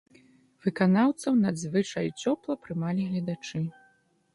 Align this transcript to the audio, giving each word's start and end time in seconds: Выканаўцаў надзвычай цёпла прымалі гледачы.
Выканаўцаў 0.65 1.37
надзвычай 1.45 2.13
цёпла 2.25 2.53
прымалі 2.67 3.09
гледачы. 3.15 3.69